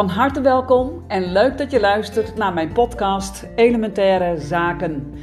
[0.00, 5.14] Van harte welkom en leuk dat je luistert naar mijn podcast Elementaire Zaken.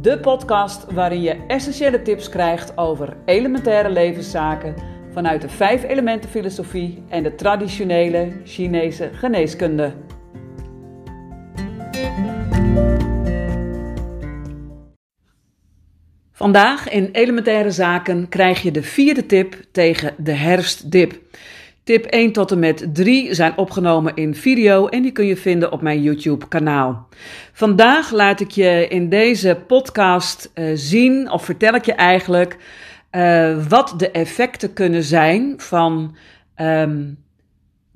[0.00, 4.74] De podcast waarin je essentiële tips krijgt over elementaire levenszaken
[5.10, 9.92] vanuit de vijf elementen filosofie en de traditionele Chinese geneeskunde.
[16.32, 21.20] Vandaag in Elementaire Zaken krijg je de vierde tip tegen de herfstdip.
[21.84, 25.72] Tip 1 tot en met 3 zijn opgenomen in video en die kun je vinden
[25.72, 27.08] op mijn YouTube kanaal.
[27.52, 32.56] Vandaag laat ik je in deze podcast uh, zien, of vertel ik je eigenlijk,
[33.12, 36.16] uh, wat de effecten kunnen zijn van
[36.56, 37.18] um,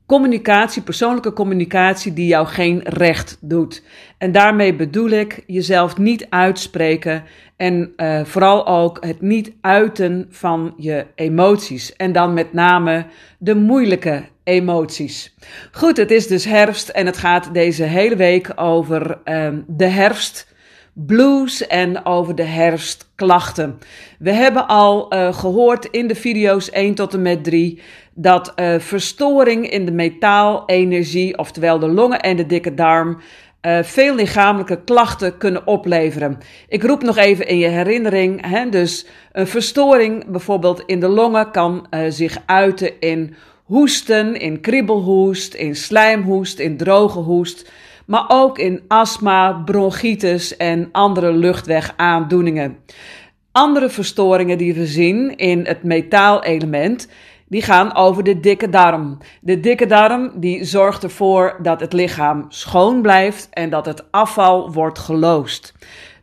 [0.06, 3.83] communicatie, persoonlijke communicatie die jou geen recht doet.
[4.19, 7.24] En daarmee bedoel ik jezelf niet uitspreken
[7.56, 11.96] en uh, vooral ook het niet uiten van je emoties.
[11.96, 13.06] En dan met name
[13.38, 15.35] de moeilijke emoties.
[15.73, 20.54] Goed, het is dus herfst en het gaat deze hele week over uh, de herfst
[20.93, 23.79] blues en over de herfstklachten.
[24.18, 27.80] We hebben al uh, gehoord in de video's 1 tot en met 3
[28.19, 33.19] dat uh, verstoring in de metaalenergie, oftewel de longen en de dikke darm,
[33.63, 36.39] uh, veel lichamelijke klachten kunnen opleveren.
[36.69, 41.51] Ik roep nog even in je herinnering, hè, dus een verstoring bijvoorbeeld in de longen
[41.51, 47.71] kan uh, zich uiten in hoesten, in kriebelhoest, in slijmhoest, in droge hoest,
[48.07, 52.77] maar ook in astma, bronchitis en andere luchtwegaandoeningen.
[53.53, 57.09] Andere verstoringen die we zien in het metaalelement
[57.49, 59.19] die gaan over de dikke darm.
[59.41, 64.72] De dikke darm die zorgt ervoor dat het lichaam schoon blijft en dat het afval
[64.72, 65.75] wordt geloosd.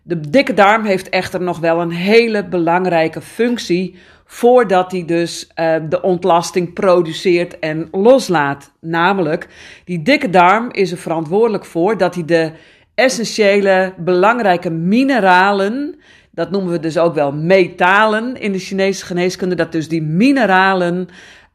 [0.02, 5.76] De dikke darm heeft echter nog wel een hele belangrijke functie voordat hij dus uh,
[5.90, 8.72] de ontlasting produceert en loslaat.
[8.80, 9.48] Namelijk,
[9.86, 12.52] die dikke darm is er verantwoordelijk voor dat hij de
[12.96, 15.96] essentiële belangrijke mineralen
[16.36, 19.56] dat noemen we dus ook wel metalen in de Chinese geneeskunde.
[19.56, 21.08] Dat dus die mineralen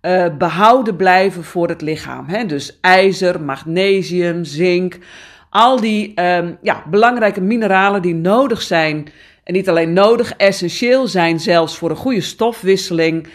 [0.02, 2.28] uh, behouden blijven voor het lichaam.
[2.28, 2.46] Hè?
[2.46, 4.98] Dus ijzer, magnesium, zink.
[5.50, 9.08] Al die um, ja, belangrijke mineralen die nodig zijn.
[9.44, 13.26] En niet alleen nodig, essentieel zijn zelfs voor een goede stofwisseling.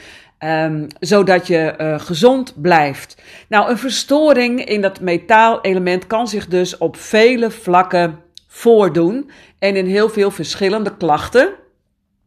[0.45, 3.21] Um, zodat je uh, gezond blijft.
[3.47, 9.85] Nou, een verstoring in dat metaalelement kan zich dus op vele vlakken voordoen en in
[9.85, 11.53] heel veel verschillende klachten.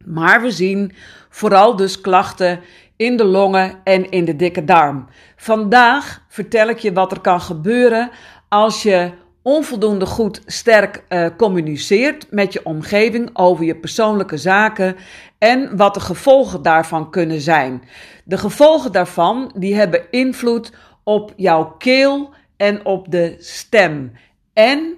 [0.05, 0.93] Maar we zien
[1.29, 2.59] vooral dus klachten
[2.95, 5.07] in de longen en in de dikke darm.
[5.35, 8.09] Vandaag vertel ik je wat er kan gebeuren
[8.49, 9.11] als je
[9.47, 14.95] onvoldoende goed sterk uh, communiceert met je omgeving over je persoonlijke zaken
[15.37, 17.81] en wat de gevolgen daarvan kunnen zijn.
[18.23, 20.71] De gevolgen daarvan die hebben invloed
[21.03, 24.11] op jouw keel en op de stem.
[24.53, 24.93] En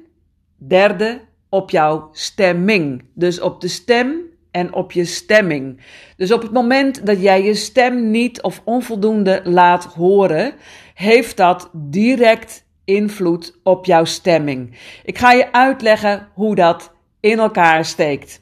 [0.57, 3.03] Derde, op jouw stemming.
[3.13, 4.21] Dus op de stem
[4.51, 5.81] en op je stemming.
[6.17, 10.53] Dus op het moment dat jij je stem niet of onvoldoende laat horen,
[10.93, 14.77] heeft dat direct invloed op jouw stemming.
[15.03, 18.41] Ik ga je uitleggen hoe dat in elkaar steekt.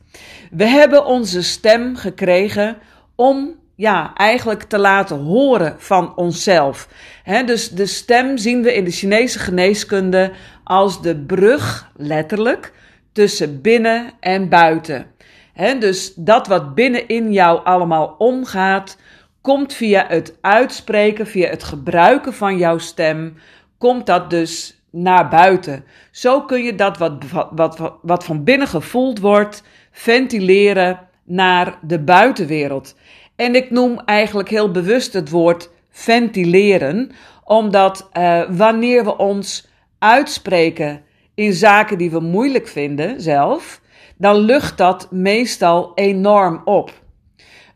[0.51, 2.77] We hebben onze stem gekregen
[3.15, 6.87] om ja, eigenlijk te laten horen van onszelf.
[7.23, 10.31] He, dus de stem zien we in de Chinese geneeskunde
[10.63, 12.73] als de brug, letterlijk,
[13.11, 15.05] tussen binnen en buiten.
[15.53, 18.97] He, dus dat wat binnenin jou allemaal omgaat,
[19.41, 23.37] komt via het uitspreken, via het gebruiken van jouw stem,
[23.77, 25.85] komt dat dus naar buiten.
[26.11, 27.13] Zo kun je dat wat,
[27.51, 32.95] wat, wat, van binnen gevoeld wordt, ventileren naar de buitenwereld.
[33.35, 37.11] En ik noem eigenlijk heel bewust het woord ventileren,
[37.43, 39.67] omdat uh, wanneer we ons
[39.99, 41.01] uitspreken
[41.35, 43.81] in zaken die we moeilijk vinden zelf,
[44.17, 46.91] dan lucht dat meestal enorm op.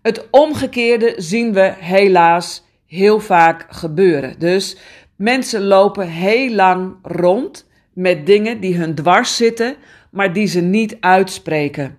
[0.02, 4.40] Het omgekeerde zien we helaas heel vaak gebeuren.
[4.40, 4.78] Dus
[5.22, 9.76] mensen lopen heel lang rond met dingen die hun dwars zitten,
[10.12, 11.98] maar die ze niet uitspreken.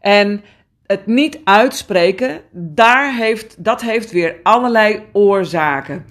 [0.00, 0.42] En
[0.86, 6.06] het niet uitspreken, daar heeft, dat heeft weer allerlei oorzaken.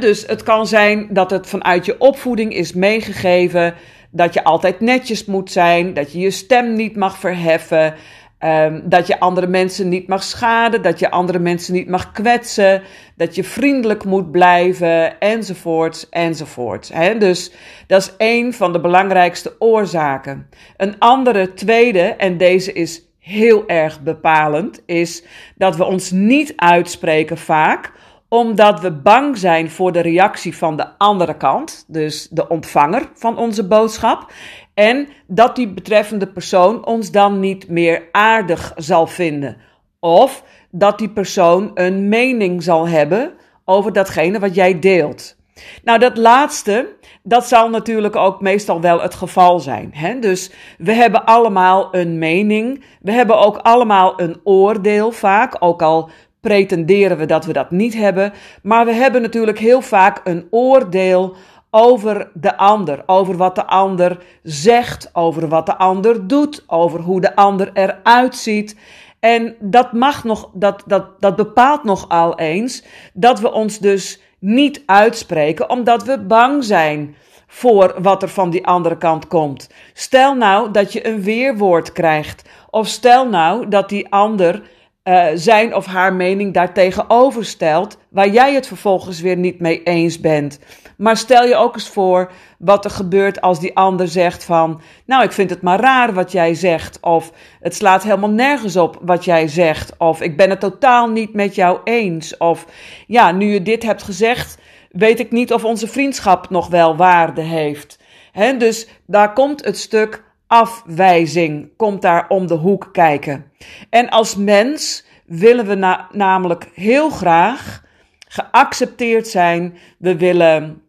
[0.00, 3.74] Dus het kan zijn dat het vanuit je opvoeding is meegegeven
[4.10, 7.94] dat je altijd netjes moet zijn, dat je je stem niet mag verheffen,
[8.44, 12.82] um, dat je andere mensen niet mag schaden, dat je andere mensen niet mag kwetsen,
[13.16, 16.90] dat je vriendelijk moet blijven, enzovoorts, enzovoorts.
[17.18, 17.52] Dus
[17.86, 20.48] dat is een van de belangrijkste oorzaken.
[20.76, 25.24] Een andere tweede, en deze is heel erg bepalend, is
[25.56, 27.92] dat we ons niet uitspreken vaak
[28.34, 33.38] omdat we bang zijn voor de reactie van de andere kant, dus de ontvanger van
[33.38, 34.32] onze boodschap.
[34.74, 39.56] En dat die betreffende persoon ons dan niet meer aardig zal vinden.
[40.00, 43.32] Of dat die persoon een mening zal hebben
[43.64, 45.36] over datgene wat jij deelt.
[45.84, 49.90] Nou, dat laatste, dat zal natuurlijk ook meestal wel het geval zijn.
[49.92, 50.18] Hè?
[50.18, 52.84] Dus we hebben allemaal een mening.
[53.00, 56.10] We hebben ook allemaal een oordeel vaak, ook al
[56.44, 58.32] pretenderen we dat we dat niet hebben.
[58.62, 61.36] Maar we hebben natuurlijk heel vaak een oordeel
[61.70, 67.20] over de ander, over wat de ander zegt, over wat de ander doet, over hoe
[67.20, 68.76] de ander eruit ziet.
[69.20, 74.82] En dat mag nog, dat, dat, dat bepaalt nogal eens dat we ons dus niet
[74.86, 79.68] uitspreken, omdat we bang zijn voor wat er van die andere kant komt.
[79.92, 84.62] Stel nou dat je een weerwoord krijgt, of stel nou dat die ander
[85.04, 90.20] uh, zijn of haar mening daartegenover stelt, waar jij het vervolgens weer niet mee eens
[90.20, 90.58] bent.
[90.96, 95.24] Maar stel je ook eens voor wat er gebeurt als die ander zegt van, nou
[95.24, 99.24] ik vind het maar raar wat jij zegt, of het slaat helemaal nergens op wat
[99.24, 102.66] jij zegt, of ik ben het totaal niet met jou eens, of
[103.06, 104.58] ja, nu je dit hebt gezegd,
[104.90, 107.98] weet ik niet of onze vriendschap nog wel waarde heeft.
[108.32, 113.52] He, dus daar komt het stuk afwijzing, komt daar om de hoek kijken.
[113.90, 117.82] En als mens willen we namelijk heel graag
[118.28, 119.78] geaccepteerd zijn.
[119.98, 120.82] We willen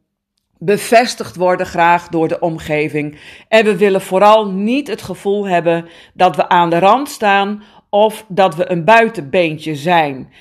[0.57, 3.19] bevestigd worden graag door de omgeving.
[3.47, 8.25] En we willen vooral niet het gevoel hebben dat we aan de rand staan of
[8.27, 10.31] dat we een buitenbeentje zijn.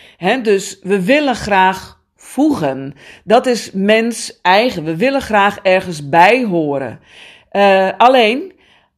[0.43, 2.95] dus we willen graag voegen.
[3.25, 4.85] Dat is mens eigen.
[4.85, 7.01] We willen graag ergens bij horen.
[7.53, 8.53] Uh, alleen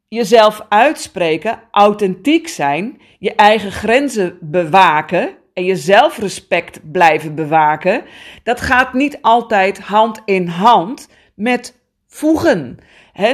[0.09, 8.05] jezelf uitspreken, authentiek zijn, je eigen grenzen bewaken en je zelfrespect blijven bewaken,
[8.43, 12.79] dat gaat niet altijd hand in hand met voegen.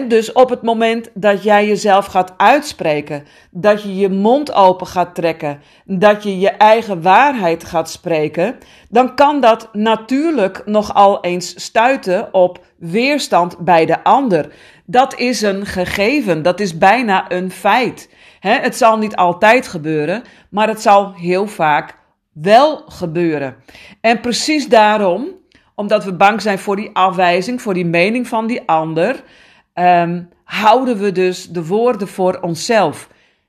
[0.08, 5.14] Dus op het moment dat jij jezelf gaat uitspreken, dat je je mond open gaat
[5.14, 8.58] trekken, dat je je eigen waarheid gaat spreken,
[8.88, 14.52] dan kan dat natuurlijk nogal eens stuiten op weerstand bij de ander.
[14.84, 18.10] Dat is een gegeven, dat is bijna een feit.
[18.40, 21.94] het zal niet altijd gebeuren, maar het zal heel vaak
[22.32, 23.56] wel gebeuren.
[24.00, 25.28] En precies daarom,
[25.74, 29.22] omdat we bang zijn voor die afwijzing, voor die mening van die ander,
[29.74, 33.08] um, houden we dus de woorden voor onszelf.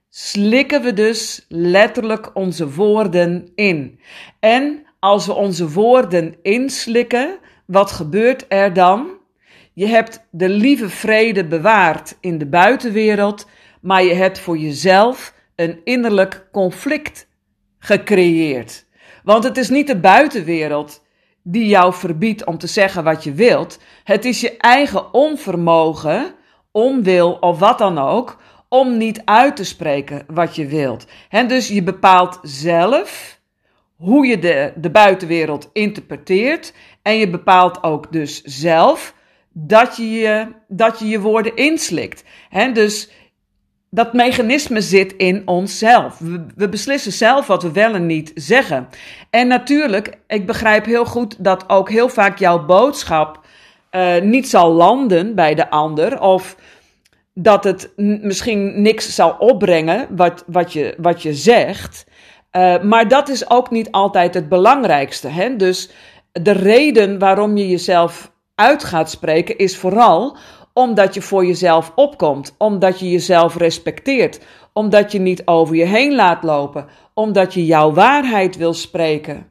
[0.10, 4.00] Slikken we dus letterlijk onze woorden in.
[4.40, 9.08] En als we onze woorden inslikken, wat gebeurt er dan?
[9.74, 13.48] Je hebt de lieve vrede bewaard in de buitenwereld,
[13.82, 17.28] maar je hebt voor jezelf een innerlijk conflict
[17.80, 18.86] gecreëerd.
[19.24, 21.03] Want het is niet de buitenwereld
[21.44, 23.80] die jou verbiedt om te zeggen wat je wilt.
[24.04, 26.34] Het is je eigen onvermogen,
[26.72, 28.38] onwil of wat dan ook,
[28.70, 31.06] om niet uit te spreken wat je wilt.
[31.30, 33.42] En dus je bepaalt zelf
[33.96, 36.74] hoe je de, de buitenwereld interpreteert.
[37.02, 39.14] En je bepaalt ook dus zelf
[39.52, 42.24] dat je je, dat je, je woorden inslikt.
[42.50, 43.10] He, dus
[43.94, 46.18] dat mechanisme zit in onszelf.
[46.20, 48.88] We, we, beslissen zelf wat we wel en niet zeggen.
[49.30, 53.40] En natuurlijk, ik begrijp heel goed dat ook heel vaak jouw boodschap
[53.92, 56.22] uh, niet zal landen bij de ander.
[56.22, 56.56] Of
[57.34, 62.06] dat het misschien niks zal opbrengen wat, wat, je, wat je zegt.
[62.52, 65.28] Uh, maar dat is ook niet altijd het belangrijkste.
[65.28, 65.56] Hè?
[65.56, 65.90] Dus
[66.32, 70.38] de reden waarom je jezelf uit gaat spreken is vooral
[70.74, 74.40] omdat je voor jezelf opkomt, omdat je jezelf respecteert,
[74.74, 79.48] omdat je niet over je heen laat lopen, omdat je jouw waarheid wil spreken,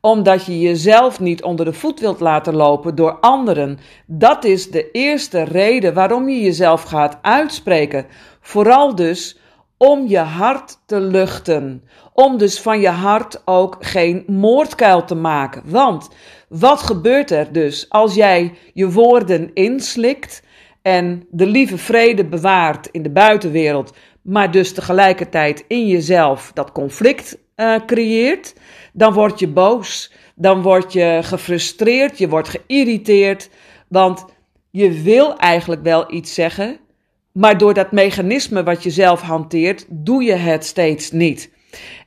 [0.00, 3.78] omdat je jezelf niet onder de voet wilt laten lopen door anderen.
[4.06, 8.06] Dat is de eerste reden waarom je jezelf gaat uitspreken.
[8.40, 9.38] Vooral dus
[9.78, 11.82] om je hart te luchten.
[12.12, 15.62] Om dus van je hart ook geen moordkuil te maken.
[15.64, 16.08] Want
[16.48, 20.42] wat gebeurt er dus als jij je woorden inslikt
[20.86, 27.38] en de lieve vrede bewaart in de buitenwereld, maar dus tegelijkertijd in jezelf dat conflict
[27.56, 28.54] uh, creëert?
[28.92, 33.50] Dan word je boos, dan word je gefrustreerd, je wordt geïrriteerd,
[33.88, 34.24] want
[34.70, 36.78] je wil eigenlijk wel iets zeggen,
[37.32, 41.50] maar door dat mechanisme wat je zelf hanteert, doe je het steeds niet.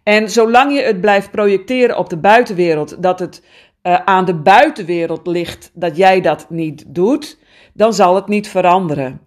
[0.04, 3.44] En zolang je het blijft projecteren op de buitenwereld, dat het
[3.84, 7.38] uh, aan de buitenwereld ligt dat jij dat niet doet,
[7.80, 9.22] dan zal het niet veranderen.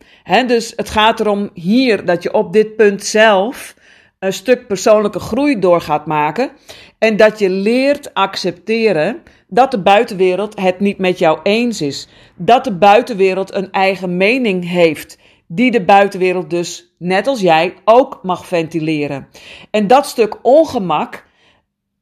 [0.47, 3.75] Dus het gaat erom hier dat je op dit punt zelf
[4.19, 6.51] een stuk persoonlijke groei door gaat maken.
[6.99, 12.09] En dat je leert accepteren dat de buitenwereld het niet met jou eens is.
[12.37, 15.19] Dat de buitenwereld een eigen mening heeft.
[15.47, 19.29] Die de buitenwereld dus, net als jij, ook mag ventileren.
[19.71, 21.25] En dat stuk ongemak,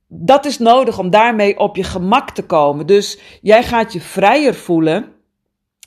[0.09, 2.87] dat is nodig om daarmee op je gemak te komen.
[2.87, 5.19] Dus jij gaat je vrijer voelen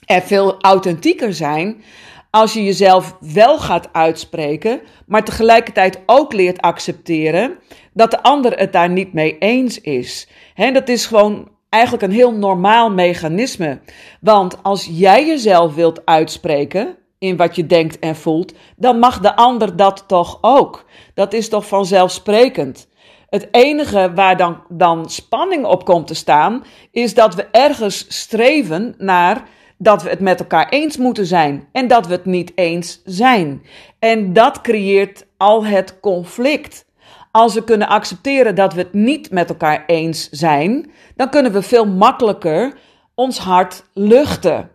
[0.06, 1.82] en veel authentieker zijn
[2.30, 7.58] als je jezelf wel gaat uitspreken, maar tegelijkertijd ook leert accepteren
[7.92, 10.28] dat de ander het daar niet mee eens is.
[10.54, 13.80] He, dat is gewoon eigenlijk een heel normaal mechanisme.
[14.20, 19.36] Want als jij jezelf wilt uitspreken in wat je denkt en voelt, dan mag de
[19.36, 20.84] ander dat toch ook.
[21.14, 22.88] Dat is toch vanzelfsprekend.
[23.28, 28.94] Het enige waar dan, dan spanning op komt te staan, is dat we ergens streven
[28.98, 33.00] naar dat we het met elkaar eens moeten zijn en dat we het niet eens
[33.04, 33.62] zijn.
[33.98, 36.84] En dat creëert al het conflict.
[37.30, 41.62] Als we kunnen accepteren dat we het niet met elkaar eens zijn, dan kunnen we
[41.62, 42.74] veel makkelijker
[43.14, 44.70] ons hart luchten.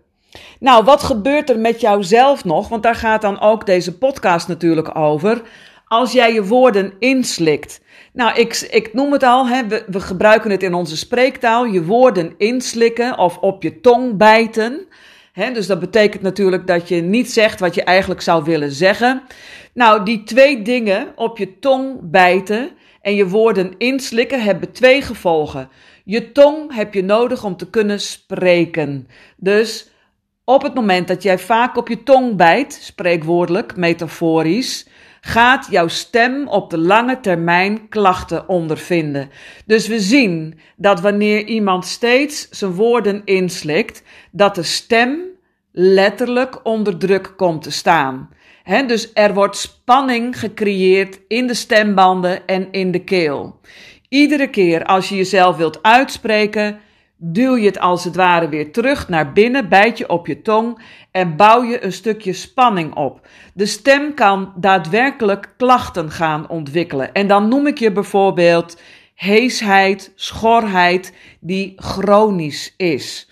[0.60, 2.68] Nou, wat gebeurt er met jouzelf nog?
[2.68, 5.42] Want daar gaat dan ook deze podcast natuurlijk over.
[5.90, 7.82] Als jij je woorden inslikt.
[8.14, 11.66] Nou, ik, ik noem het al, hè, we, we gebruiken het in onze spreektaal.
[11.66, 14.88] Je woorden inslikken of op je tong bijten.
[15.54, 19.22] Dus dat betekent natuurlijk dat je niet zegt wat je eigenlijk zou willen zeggen.
[19.74, 22.70] Nou, die twee dingen, op je tong bijten
[23.02, 25.70] en je woorden inslikken, hebben twee gevolgen.
[26.04, 29.08] Je tong heb je nodig om te kunnen spreken.
[29.38, 29.90] Dus
[30.44, 34.88] op het moment dat jij vaak op je tong bijt, spreekwoordelijk, metaforisch,
[35.22, 39.30] gaat jouw stem op de lange termijn klachten ondervinden.
[39.66, 45.22] Dus we zien dat wanneer iemand steeds zijn woorden inslikt, dat de stem
[45.72, 48.30] letterlijk onder druk komt te staan.
[48.88, 53.60] dus er wordt spanning gecreëerd in de stembanden en in de keel.
[54.10, 56.80] Iedere keer als je jezelf wilt uitspreken,
[57.22, 60.82] duw je het als het ware weer terug naar binnen, bijt je op je tong
[61.12, 63.28] en bouw je een stukje spanning op.
[63.54, 67.14] De stem kan daadwerkelijk klachten gaan ontwikkelen.
[67.14, 68.82] En dan noem ik je bijvoorbeeld
[69.16, 73.30] heesheid, schorheid, die chronisch is.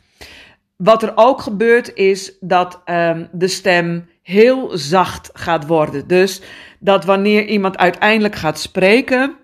[0.76, 6.08] Wat er ook gebeurt is dat um, de stem heel zacht gaat worden.
[6.08, 6.42] Dus
[6.80, 9.36] dat wanneer iemand uiteindelijk gaat spreken,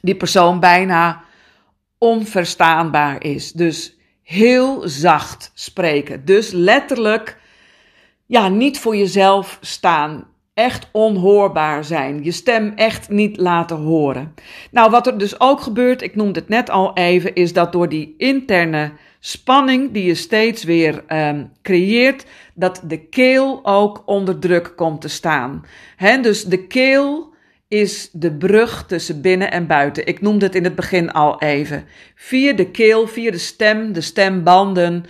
[0.00, 1.23] die persoon bijna
[1.98, 3.52] onverstaanbaar is.
[3.52, 6.24] Dus heel zacht spreken.
[6.24, 7.38] Dus letterlijk,
[8.26, 10.32] ja, niet voor jezelf staan.
[10.54, 12.24] Echt onhoorbaar zijn.
[12.24, 14.34] Je stem echt niet laten horen.
[14.70, 17.88] Nou, wat er dus ook gebeurt, ik noemde het net al even, is dat door
[17.88, 24.72] die interne spanning die je steeds weer um, creëert, dat de keel ook onder druk
[24.76, 25.64] komt te staan.
[25.96, 27.33] He, dus de keel
[27.74, 30.06] is de brug tussen binnen en buiten.
[30.06, 31.84] Ik noemde het in het begin al even.
[32.14, 35.04] Via de keel, via de stem, de stembanden,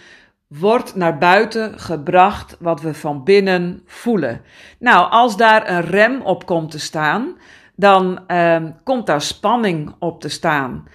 [0.47, 4.41] wordt naar buiten gebracht wat we van binnen voelen.
[4.79, 7.37] Nou, als daar een rem op komt te staan,
[7.77, 10.89] dan uh, komt daar spanning op te staan.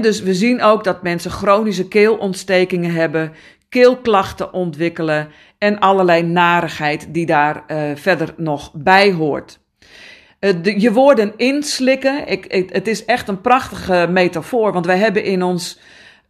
[0.00, 3.32] Dus we zien ook dat mensen chronische keelontstekingen hebben,
[3.68, 5.28] keelklachten ontwikkelen
[5.58, 9.62] en allerlei narigheid die daar uh, verder nog bij hoort.
[10.44, 15.42] Uh, je woorden inslikken, ik, het is echt een prachtige metafoor, want wij hebben in
[15.42, 15.78] ons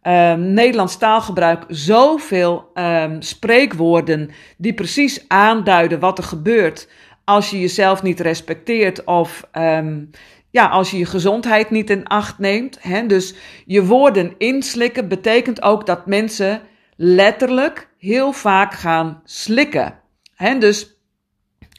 [0.03, 6.87] uh, Nederlands taalgebruik zoveel ehm, spreekwoorden die precies aanduiden wat er gebeurt
[7.23, 10.09] als je jezelf niet respecteert of um,
[10.51, 12.77] ja, als je je gezondheid niet in acht neemt.
[12.81, 13.05] Hè?
[13.05, 13.33] Dus
[13.65, 16.61] je woorden inslikken betekent ook dat mensen
[16.95, 19.99] letterlijk heel vaak gaan slikken.
[20.35, 20.57] Hè?
[20.57, 20.97] Dus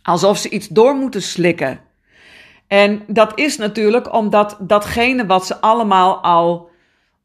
[0.03, 1.86] alsof ze iets door moeten slikken.
[2.67, 6.71] En dat is natuurlijk omdat datgene wat ze allemaal al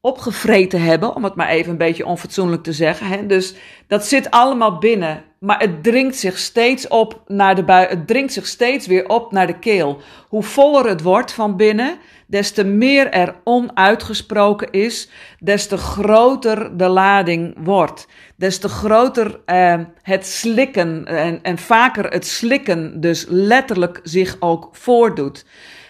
[0.01, 3.07] opgevreten hebben, om het maar even een beetje onfatsoenlijk te zeggen.
[3.07, 3.25] Hè?
[3.25, 3.55] Dus
[3.87, 8.33] dat zit allemaal binnen, maar het dringt zich steeds op naar de bui, het dringt
[8.33, 10.01] zich steeds weer op naar de keel.
[10.27, 16.77] Hoe voller het wordt van binnen, des te meer er onuitgesproken is, des te groter
[16.77, 18.07] de lading wordt.
[18.35, 24.69] Des te groter eh, het slikken en, en vaker het slikken dus letterlijk zich ook
[24.71, 25.45] voordoet.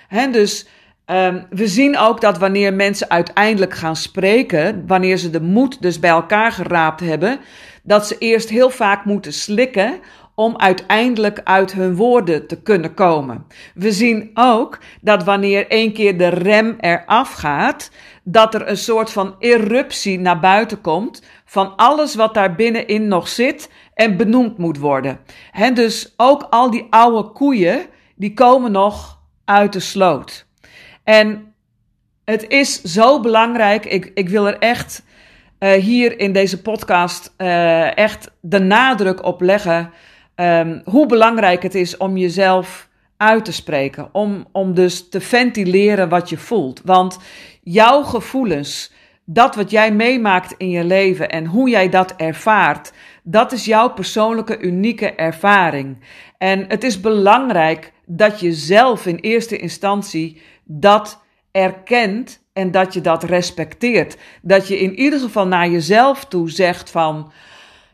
[0.07, 0.29] Hè?
[0.29, 0.67] Dus
[1.05, 5.99] Um, we zien ook dat wanneer mensen uiteindelijk gaan spreken, wanneer ze de moed dus
[5.99, 7.39] bij elkaar geraapt hebben,
[7.83, 9.99] dat ze eerst heel vaak moeten slikken
[10.35, 13.45] om uiteindelijk uit hun woorden te kunnen komen.
[13.73, 17.91] We zien ook dat wanneer één keer de rem eraf gaat,
[18.23, 23.27] dat er een soort van eruptie naar buiten komt van alles wat daar binnenin nog
[23.27, 25.19] zit en benoemd moet worden.
[25.51, 27.85] He, dus ook al die oude koeien,
[28.15, 30.45] die komen nog uit de sloot.
[31.03, 31.53] En
[32.25, 33.85] het is zo belangrijk.
[33.85, 35.03] Ik, ik wil er echt
[35.63, 39.91] uh, hier in deze podcast uh, echt de nadruk op leggen.
[40.35, 44.09] Um, hoe belangrijk het is om jezelf uit te spreken.
[44.11, 46.81] Om, om dus te ventileren wat je voelt.
[46.85, 47.19] Want
[47.63, 48.93] jouw gevoelens,
[49.25, 52.91] dat wat jij meemaakt in je leven en hoe jij dat ervaart,
[53.23, 55.97] dat is jouw persoonlijke unieke ervaring.
[56.37, 63.01] En het is belangrijk dat je zelf in eerste instantie dat erkent en dat je
[63.01, 64.17] dat respecteert.
[64.41, 67.31] Dat je in ieder geval naar jezelf toe zegt van.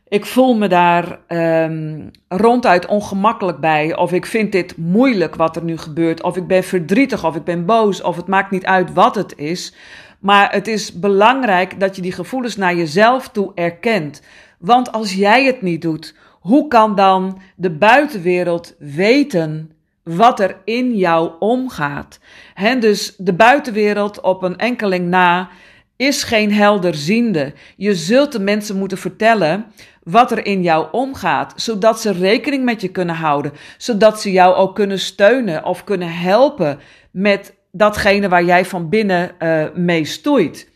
[0.08, 3.96] Ik voel me daar um, ronduit ongemakkelijk bij.
[3.96, 6.24] Of ik vind dit moeilijk wat er nu gebeurt.
[6.24, 7.26] Of ik ben verdrietig.
[7.26, 8.02] Of ik ben boos.
[8.02, 9.74] Of het maakt niet uit wat het is.
[10.20, 14.22] Maar het is belangrijk dat je die gevoelens naar jezelf toe erkent.
[14.60, 19.72] Want als jij het niet doet, hoe kan dan de buitenwereld weten
[20.08, 22.20] wat er in jou omgaat?
[22.54, 25.50] He, dus de buitenwereld op een enkeling na
[25.96, 27.54] is geen helderziende.
[27.76, 29.66] Je zult de mensen moeten vertellen
[30.04, 34.56] wat er in jou omgaat, zodat ze rekening met je kunnen houden, zodat ze jou
[34.56, 36.80] ook kunnen steunen of kunnen helpen
[37.12, 40.70] met datgene waar jij van binnen uh, mee stoeit.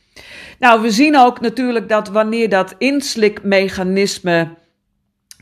[0.60, 4.48] Nou, we zien ook natuurlijk dat wanneer dat inslikmechanisme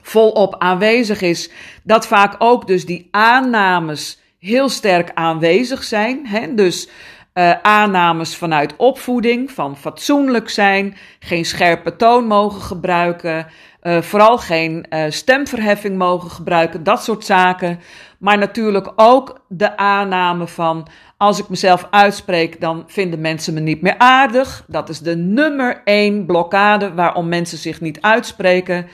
[0.10, 1.50] volop aanwezig is,
[1.84, 6.28] dat vaak ook dus die aannames heel sterk aanwezig zijn.
[6.28, 6.54] Hè?
[6.54, 6.90] Dus
[7.34, 13.48] uh, aannames vanuit opvoeding, van fatsoenlijk zijn, geen scherpe toon mogen gebruiken,
[13.84, 17.80] uh, vooral geen uh, stemverheffing mogen gebruiken, dat soort zaken.
[18.20, 20.88] Maar natuurlijk ook de aanname van
[21.18, 24.64] als ik mezelf uitspreek, dan vinden mensen me niet meer aardig.
[24.68, 28.88] Dat is de nummer één blokkade waarom mensen zich niet uitspreken.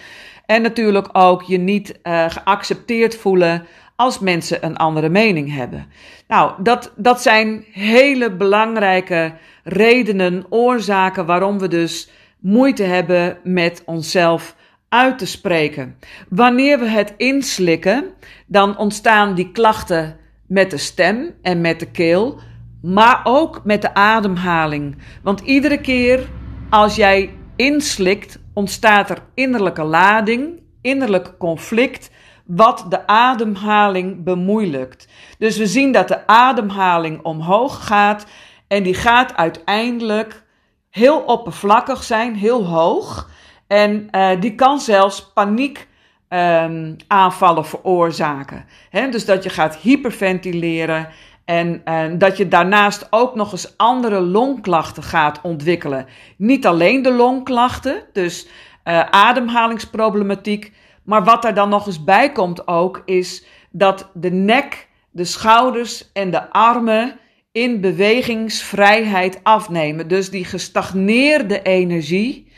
[0.46, 5.88] En natuurlijk ook je niet uh, geaccepteerd voelen als mensen een andere mening hebben.
[6.28, 9.34] Nou, dat, dat zijn hele belangrijke
[9.64, 12.10] redenen, oorzaken waarom we dus
[12.40, 14.56] moeite hebben met onszelf
[14.90, 15.98] uit te spreken.
[16.30, 18.06] Wanneer we het inslikken,
[18.48, 22.40] dan ontstaan die klachten met de stem en met de keel,
[22.82, 24.98] maar ook met de ademhaling.
[25.24, 26.30] Want iedere keer
[26.70, 32.12] als jij inslikt, ontstaat er innerlijke lading, innerlijk conflict,
[32.46, 35.08] wat de ademhaling bemoeilijkt.
[35.38, 38.26] Dus we zien dat de ademhaling omhoog gaat
[38.68, 40.44] en die gaat uiteindelijk
[40.90, 43.30] heel oppervlakkig zijn, heel hoog.
[43.68, 45.88] En uh, die kan zelfs paniek
[46.30, 48.66] um, aanvallen veroorzaken.
[49.12, 51.08] Dus dat je gaat hyperventileren
[51.46, 56.06] en, en dat je daarnaast ook nog eens andere longklachten gaat ontwikkelen.
[56.38, 58.48] Niet alleen de longklachten, dus
[58.86, 60.72] uh, ademhalingsproblematiek,
[61.04, 66.12] maar wat er dan nog eens bij komt ook, is dat de nek, de schouders
[66.14, 67.20] en de armen
[67.52, 70.08] in bewegingsvrijheid afnemen.
[70.08, 72.52] Dus die gestagneerde energie,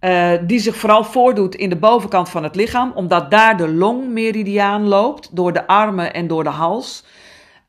[0.00, 4.88] uh, die zich vooral voordoet in de bovenkant van het lichaam, omdat daar de longmeridiaan
[4.88, 7.04] loopt, door de armen en door de hals.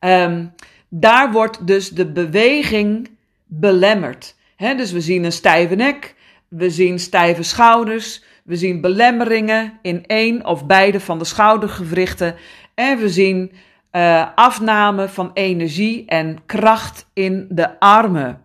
[0.04, 0.54] Um,
[0.88, 3.10] daar wordt dus de beweging
[3.46, 4.34] belemmerd.
[4.56, 6.14] Dus we zien een stijve nek,
[6.48, 12.34] we zien stijve schouders, we zien belemmeringen in één of beide van de schoudergewrichten
[12.74, 13.52] en we zien
[13.92, 18.42] uh, afname van energie en kracht in de armen.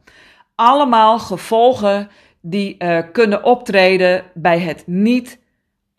[0.56, 2.10] Allemaal gevolgen
[2.41, 5.39] die uh, kunnen optreden bij het niet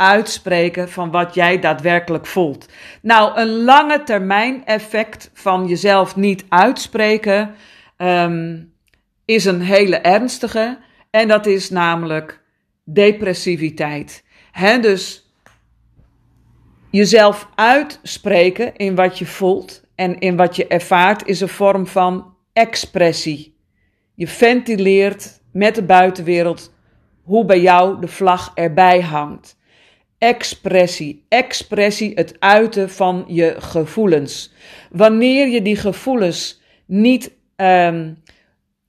[0.00, 2.68] uitspreken van wat jij daadwerkelijk voelt.
[3.02, 7.54] Nou, een lange termijn effect van jezelf niet uitspreken
[7.96, 8.72] um,
[9.24, 10.78] is een hele ernstige.
[11.10, 12.40] En dat is namelijk
[12.84, 14.24] depressiviteit.
[14.52, 15.32] He, dus
[16.90, 22.34] jezelf uitspreken in wat je voelt en in wat je ervaart is een vorm van
[22.52, 23.56] expressie.
[24.14, 26.72] Je ventileert met de buitenwereld
[27.22, 29.57] hoe bij jou de vlag erbij hangt.
[30.18, 34.52] Expressie, expressie, het uiten van je gevoelens.
[34.90, 38.22] Wanneer je die gevoelens niet um,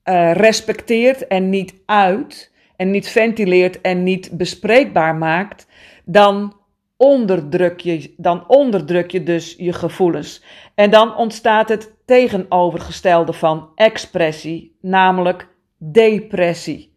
[0.09, 5.67] uh, respecteert en niet uit, en niet ventileert en niet bespreekbaar maakt,
[6.05, 6.53] dan
[6.97, 10.43] onderdruk je, dan onderdruk je dus je gevoelens.
[10.75, 16.93] En dan ontstaat het tegenovergestelde van expressie, namelijk depressie.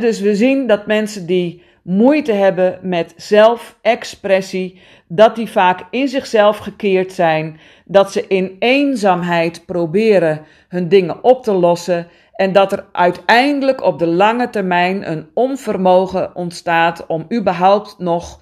[0.00, 6.56] Dus we zien dat mensen die moeite hebben met zelfexpressie, dat die vaak in zichzelf
[6.56, 12.84] gekeerd zijn, dat ze in eenzaamheid proberen hun dingen op te lossen en dat er
[12.92, 18.40] uiteindelijk op de lange termijn een onvermogen ontstaat om überhaupt nog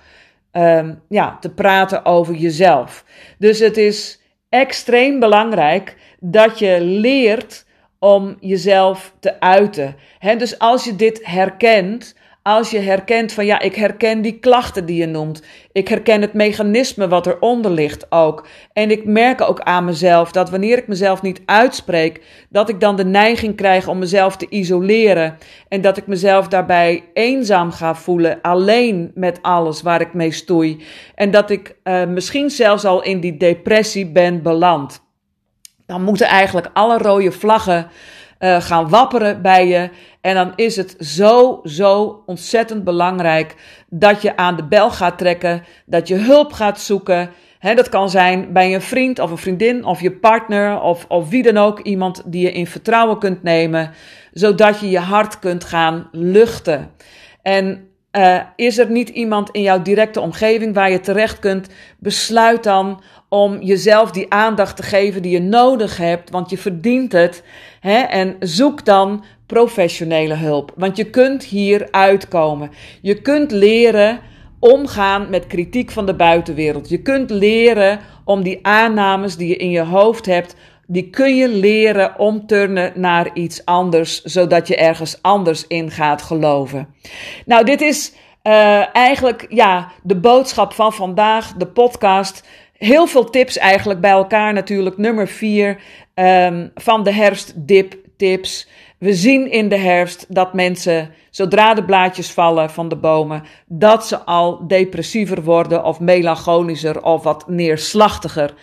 [0.53, 3.05] um, ja, te praten over jezelf.
[3.39, 7.67] Dus het is extreem belangrijk dat je leert
[7.99, 9.97] om jezelf te uiten.
[10.39, 14.97] dus als je dit herkent, als je herkent van ja, ik herken die klachten die
[14.97, 15.43] je noemt.
[15.73, 18.47] Ik herken het mechanisme wat eronder ligt ook.
[18.73, 22.97] En ik merk ook aan mezelf dat wanneer ik mezelf niet uitspreek, dat ik dan
[22.97, 25.39] de neiging krijg om mezelf te isoleren.
[25.69, 30.85] En dat ik mezelf daarbij eenzaam ga voelen, alleen met alles waar ik mee stoei.
[31.15, 35.05] En dat ik uh, misschien zelfs al in die depressie ben beland.
[35.87, 37.91] Dan moeten eigenlijk alle rode vlaggen
[38.39, 39.91] uh, gaan wapperen bij je.
[40.21, 43.55] En dan is het zo, zo ontzettend belangrijk
[43.89, 47.31] dat je aan de bel gaat trekken, dat je hulp gaat zoeken.
[47.75, 51.43] Dat kan zijn bij een vriend of een vriendin of je partner of, of wie
[51.43, 53.91] dan ook, iemand die je in vertrouwen kunt nemen,
[54.33, 56.91] zodat je je hart kunt gaan luchten.
[57.43, 61.69] En uh, is er niet iemand in jouw directe omgeving waar je terecht kunt,
[61.99, 63.03] besluit dan
[63.37, 67.43] om jezelf die aandacht te geven die je nodig hebt, want je verdient het.
[67.81, 67.99] Hè?
[67.99, 72.71] En zoek dan professionele hulp, want je kunt hier uitkomen.
[73.03, 74.21] Je kunt leren
[74.59, 76.89] omgaan met kritiek van de buitenwereld.
[76.89, 81.49] Je kunt leren om die aannames die je in je hoofd hebt, die kun je
[81.49, 86.89] leren omturnen naar iets anders, zodat je ergens anders in gaat geloven.
[87.45, 88.13] Nou, dit is
[88.47, 92.45] uh, eigenlijk ja, de boodschap van vandaag, de podcast.
[92.79, 94.97] Heel veel tips eigenlijk bij elkaar natuurlijk.
[94.97, 95.81] Nummer 4
[96.15, 98.69] um, van de herfstdip tips.
[98.99, 104.07] We zien in de herfst dat mensen, zodra de blaadjes vallen van de bomen, dat
[104.07, 108.55] ze al depressiever worden of melancholischer of wat neerslachtiger.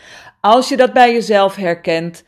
[0.41, 2.23] Als je dat bij jezelf herkent,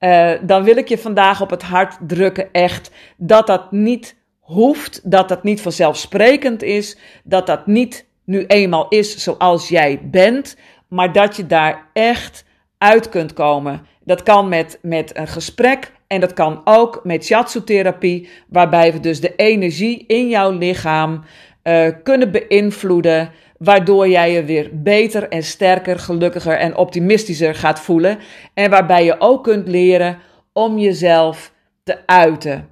[0.00, 5.10] uh, dan wil ik je vandaag op het hart drukken echt dat dat niet hoeft,
[5.10, 10.56] dat dat niet vanzelfsprekend is, dat dat niet nu eenmaal is zoals jij bent,
[10.88, 12.44] maar dat je daar echt
[12.78, 13.86] uit kunt komen.
[14.04, 19.20] Dat kan met, met een gesprek en dat kan ook met shiatsu-therapie, waarbij we dus
[19.20, 21.24] de energie in jouw lichaam
[21.62, 28.18] uh, kunnen beïnvloeden, waardoor jij je weer beter en sterker, gelukkiger en optimistischer gaat voelen.
[28.54, 30.18] En waarbij je ook kunt leren
[30.52, 31.52] om jezelf
[31.84, 32.68] te uiten.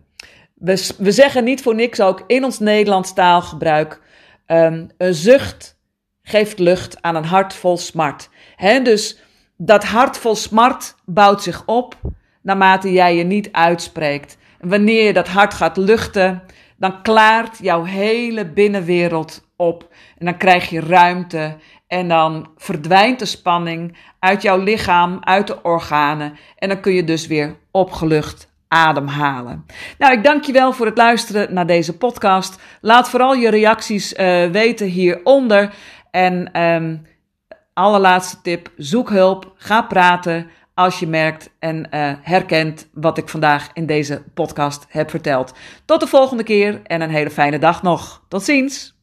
[0.55, 4.00] We, we zeggen niet voor niks ook in ons Nederlands taalgebruik:
[4.46, 5.76] um, een zucht
[6.29, 8.29] geeft lucht aan een hart vol smart.
[8.83, 9.21] Dus
[9.57, 11.97] dat hart vol smart bouwt zich op
[12.47, 14.39] naarmate jij je niet uitspreekt.
[14.61, 16.43] Wanneer je dat hart gaat luchten,
[16.77, 19.89] dan klaart jouw hele binnenwereld op.
[20.19, 25.62] En dan krijg je ruimte en dan verdwijnt de spanning uit jouw lichaam, uit de
[25.62, 26.39] organen.
[26.59, 29.67] En dan kun je dus weer opgelucht ademhalen.
[29.99, 32.62] Nou, ik dank je wel voor het luisteren naar deze podcast.
[32.81, 35.75] Laat vooral je reacties uh, weten hieronder.
[36.16, 37.07] En um,
[37.72, 43.70] allerlaatste tip: zoek hulp, ga praten als je merkt en uh, herkent wat ik vandaag
[43.72, 45.55] in deze podcast heb verteld.
[45.85, 48.24] Tot de volgende keer en een hele fijne dag nog.
[48.29, 48.96] Tot ziens!